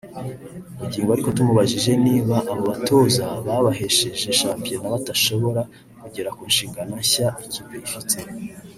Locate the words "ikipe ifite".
7.45-8.17